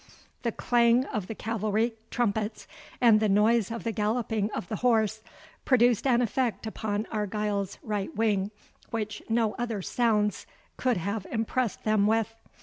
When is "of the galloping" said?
3.69-4.49